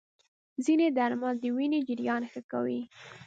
ځینې 0.65 0.87
درمل 0.97 1.35
د 1.41 1.45
وینې 1.55 1.79
جریان 1.87 2.21
ښه 2.31 2.41
کوي. 2.51 2.81